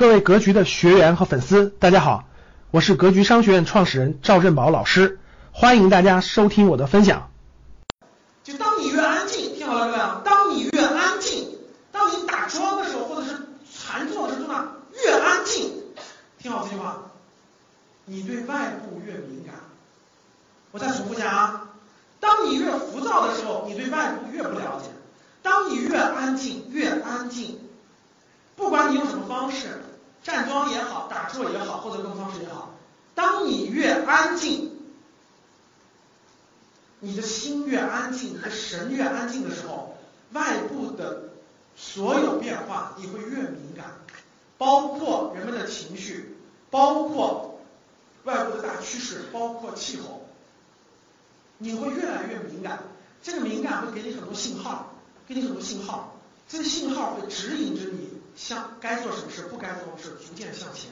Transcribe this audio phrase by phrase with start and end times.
[0.00, 2.24] 各位格局的学员和粉丝，大家好，
[2.70, 5.18] 我是格局商学院创始人赵振宝老师，
[5.52, 7.28] 欢迎大家收听我的分享。
[8.42, 11.50] 就当你越安静，听好了各位啊，当你越安静，
[11.92, 13.36] 当你打桩的时候，或者是
[13.76, 14.68] 禅坐的时候，呢
[15.04, 15.70] 越安静，
[16.38, 16.96] 听好这句话，
[18.06, 19.54] 你对外部越敏感。
[20.70, 21.68] 我再重复一下啊，
[22.20, 24.88] 当你越浮躁的时候，你对外部越不了解；
[25.42, 27.58] 当你越安静，越安静，
[28.56, 29.82] 不管你用什么方式。
[30.30, 32.74] 站桩也好，打坐也好，或者各种方式也好，
[33.16, 34.70] 当你越安静，
[37.00, 39.96] 你的心越安静，你的神越安静的时候，
[40.32, 41.30] 外部的
[41.76, 43.96] 所有变化你会越敏感，
[44.56, 46.36] 包括人们的情绪，
[46.70, 47.60] 包括
[48.22, 50.22] 外部的大趋势，包括气候，
[51.58, 52.78] 你会越来越敏感。
[53.22, 54.94] 这个敏感会给你很多信号，
[55.26, 56.14] 给你很多信号，
[56.48, 58.09] 这个信号会指引着你。
[58.40, 60.90] 向该做什么事，不该做什么事，逐渐向前，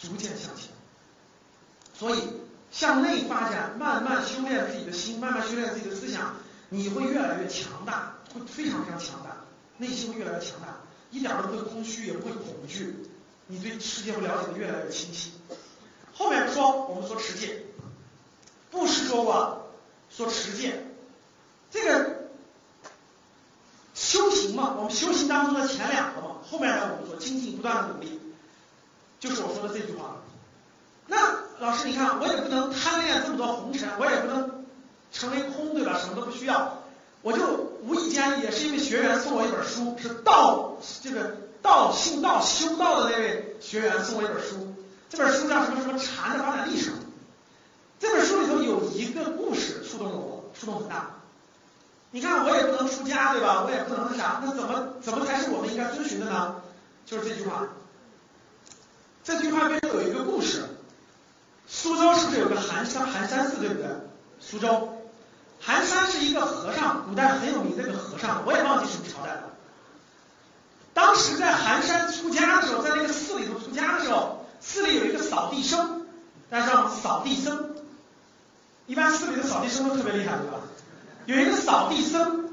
[0.00, 0.70] 逐渐向前。
[1.92, 2.22] 所以
[2.70, 6.36] 向内发展，慢慢修炼自己的心，慢慢修炼自己的思想，
[6.70, 9.44] 你会越来越强大，会非常非常强大，
[9.76, 12.96] 内心会越来越强大，一点都不会空虚，也不会恐惧，
[13.46, 15.32] 你对世界会了解的越来越清晰。
[16.14, 17.62] 后面说我们说持戒，
[18.70, 19.70] 布施说过，
[20.08, 20.82] 说持戒，
[21.70, 22.19] 这个。
[24.40, 28.20] 行嘛，我们修行当中的前两个嘛，后面呢我们说精进不断的努力，
[29.18, 30.16] 就是我说的这句话。
[31.06, 31.16] 那
[31.58, 34.64] 老师你看，我也不能贪恋这么多红尘，我也不能
[35.12, 35.98] 成为空，对吧？
[35.98, 36.78] 什么都不需要，
[37.22, 37.44] 我就
[37.82, 44.74] 无意间也是一位学员送我一本书，是道这个道信道修道的那位学员送我一本书，
[45.08, 46.94] 这本书叫什么什么禅的发展历程。
[47.98, 51.16] 这本书里头有一个故事触动了我，触动很大。
[52.12, 53.62] 你看，我也不能出家，对吧？
[53.62, 56.56] 我也不能那啥，那怎么怎么才是我们应该遵循的呢？
[57.06, 57.68] 就是这句话。
[59.22, 60.64] 这句话背后有一个故事。
[61.68, 63.88] 苏州是不是有个寒山寒山寺，对不对？
[64.40, 64.92] 苏州，
[65.60, 69.44] 寒山是一个和尚，古代很有名的一个和尚，我也忘记什么朝代了。
[70.92, 76.06] 当时在寒山出家的时候，在那个寺里头出家的时候，寺里有一个扫地僧，
[76.50, 76.90] 大家知道吗？
[77.00, 77.76] 扫地僧，
[78.86, 80.59] 一般寺里的扫地僧都特别厉害，对吧？
[81.30, 82.50] 有一个扫地僧，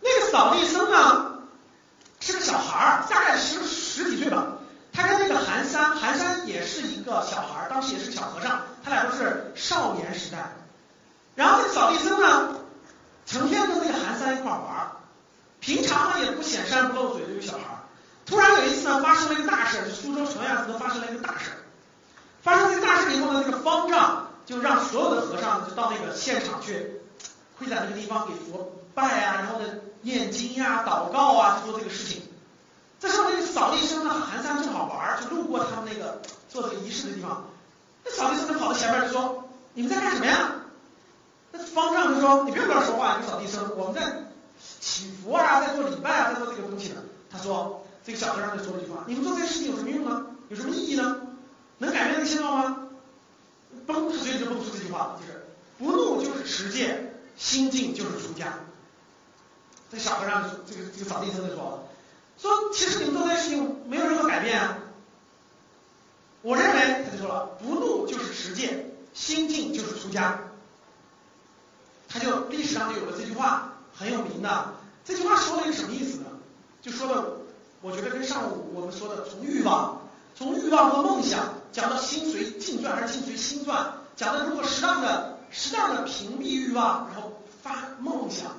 [0.00, 1.38] 那个扫地僧呢
[2.20, 4.46] 是个小孩儿，大概十十几岁吧。
[4.92, 10.52] 他跟那个寒山，寒山也是一个小孩儿，当时也是小和尚，他俩都是少年时代。
[11.34, 12.60] 然后那个扫地僧呢，
[13.26, 14.92] 成天跟那个寒山一块玩儿，
[15.58, 17.82] 平常呢也不显山不露嘴的一个小孩儿。
[18.24, 21.50] 突然有一次呢，发生了一个大事，就苏州城院寺发生了一个大事。
[22.40, 27.01] 发生这个大事以后呢，那个方丈就让所有的和尚就到那个现场去。
[27.62, 29.66] 会在那个地方给佛拜啊，然后呢
[30.02, 32.22] 念经呀、祷告啊，做这个事情。
[32.98, 37.44] 这时候那个扫地僧呢，寒山正好玩，就路过他们那个做这个仪式的地方。
[38.04, 40.56] 那扫地僧就跑到前面就说：“你们在干什么呀？”
[41.52, 44.24] 那方丈就说：“你不用跟他说话，你扫地僧，我们在
[44.80, 50.26] 祈福啊，在做礼拜啊，在做这个东西呢。”他说：“这个小和尚就说了一句话：你们做这个事情有什么用呢？
[50.48, 51.16] 有什么意义呢？
[51.78, 52.76] 能改变这个现状吗？”
[53.86, 55.46] 崩，所以就蹦出这句话，就是
[55.78, 57.14] 不怒就是持戒。
[57.36, 58.54] 心静就是出家。
[59.90, 61.82] 这小和尚，这个这个扫地僧就说了，
[62.38, 64.78] 说其实你们做这些事情没有任何改变啊。
[66.40, 70.40] 我认为，他就说了，不怒就是持戒，心静就是出家。
[72.08, 74.72] 他就历史上就有了这句话，很有名的。
[75.04, 76.26] 这句话说了一个什么意思呢？
[76.80, 77.36] 就说的，
[77.82, 85.31] 我觉得跟上午我们说的从欲望，从欲望和梦想讲到心随境转还是境随心转，讲的如果适当的。
[85.52, 87.32] 适当的屏蔽欲望，然后
[87.62, 88.50] 发梦想。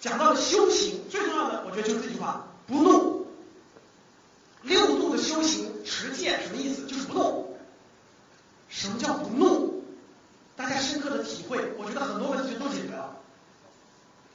[0.00, 3.26] 讲到了修行，最重要的，我觉得就是这句话：不怒。
[4.62, 6.86] 六度的修行，持戒什么意思？
[6.86, 7.56] 就是不怒。
[8.68, 9.84] 什么叫不怒？
[10.56, 13.16] 大家深刻的体会，我觉得很多问题就都解决了。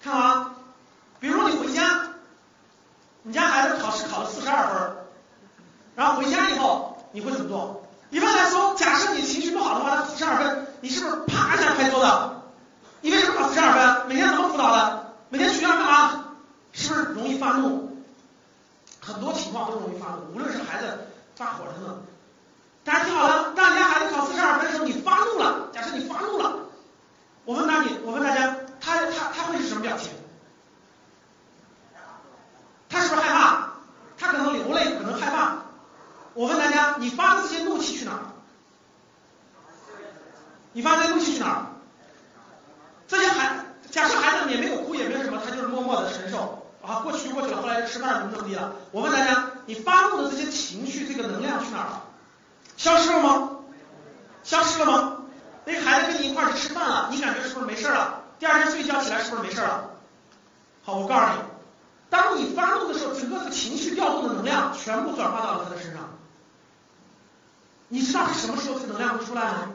[0.00, 0.54] 看啊，
[1.18, 2.10] 比如你回家，
[3.22, 4.96] 你家孩子考试考了四十二分，
[5.96, 7.82] 然后回家以后你会怎么做？
[8.10, 10.66] 一般来说，假设你情绪不好的话，他四十二分。
[10.80, 12.30] 你是不是啪一下拍桌子？
[13.00, 14.08] 你为什么考四十二分？
[14.08, 15.14] 每天怎么辅导的？
[15.28, 16.24] 每天学校干嘛？
[16.72, 17.90] 是不是容易发怒？
[19.00, 20.98] 很多情况都容易发怒，无论是孩子
[21.34, 22.02] 发火等等。
[22.84, 25.68] 大家听好了，当你家孩子考四十二分的时候，你发怒了。
[25.72, 26.60] 假设你发怒了，
[27.44, 30.12] 我问大你，我问大家，他他他会是什么表情？
[32.88, 33.70] 他是不是害怕？
[34.16, 35.56] 他可能流泪，可能害怕。
[36.34, 38.22] 我问大家，你发的这些怒气去哪儿？
[40.72, 41.66] 你发这些怒气去哪儿？
[43.08, 47.12] 这些孩，假设孩子也没有哭，也没有什么，他就是默默的承受啊，过，
[47.86, 48.72] 吃饭怎么这么低了？
[48.92, 52.02] 我问大家，你发怒的这些情绪，这个能量去哪了？
[52.76, 53.50] 消失了吗？
[54.44, 55.16] 消失了吗？
[55.64, 58.22] 那孩子跟你一块去吃饭了，你感觉是不是没事了？
[58.38, 59.90] 第二天睡觉起来是不是没事了？
[60.84, 61.38] 好，我告诉你，
[62.10, 66.10] 当你发怒的时候，整个的情绪调动的能量全部转化到了他的身上。
[67.88, 69.70] 你知道是什么时候这能量会出来吗？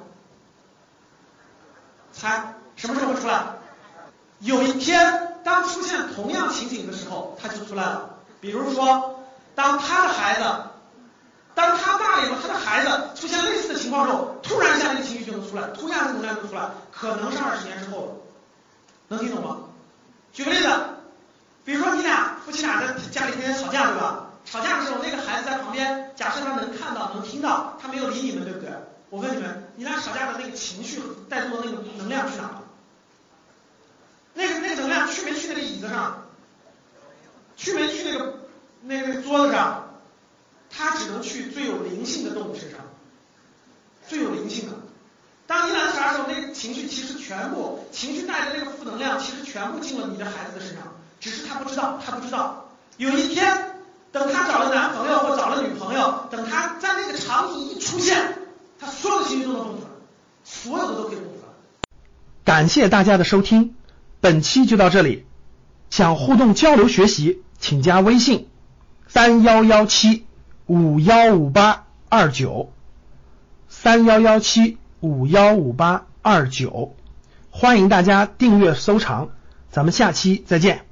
[2.14, 3.44] 猜，什么时候会出来？
[4.40, 6.61] 有一天，当出现同样情。
[7.42, 8.18] 他就出来了。
[8.40, 9.24] 比如说，
[9.56, 10.44] 当他的孩子，
[11.54, 18.12] 当他大了以后，他的孩子出现类似的情况时候，突然一下那个情绪就能出来，突然能量就出来，可能是二十年之后了。
[19.10, 19.58] 能听懂吗？
[20.34, 20.70] 举个例子，
[21.66, 24.28] 比如说你俩夫妻俩在家里天天吵架，对吧？
[24.46, 28.70] 吵架的时候，那个孩子在旁边，假设他能看到、能听到，他没有理你们，对不对？
[29.10, 32.62] 我问你们，你俩吵架的那个情绪带动的那个能量去哪了？
[34.34, 36.24] 那个那个能量去没去那个椅子上？
[38.12, 38.40] 那个
[38.84, 39.88] 那个桌子上？
[40.70, 42.80] 他只能去最有灵性的动物身上，
[44.08, 44.78] 最有灵性的。
[45.48, 50.84] 当你俩吵架的时候，那个情绪其实全部情绪带的那个负能量，其实全部进了你的孩子的身上，
[51.20, 52.70] 只是他不知道，他不知道。
[52.98, 53.68] 有一天。
[54.14, 58.40] 等他找了男朋友或找了女朋友，等他在那个场景一出现，
[58.78, 59.90] 他所有的情绪都能动出来，
[60.44, 61.48] 所有的都可以动出来。
[62.44, 63.74] 感谢大家的收听，
[64.20, 65.26] 本期就到这里。
[65.90, 68.50] 想互动交流学习，请加微信
[69.08, 70.26] 三幺幺七
[70.66, 72.74] 五幺五八二九
[73.70, 76.96] 三幺幺七五幺五八二九，
[77.50, 79.30] 欢迎大家订阅收藏，
[79.72, 80.91] 咱们下期再见。